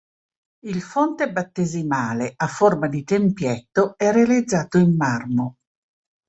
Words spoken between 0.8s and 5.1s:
fonte battesimale a forma di tempietto è realizzato in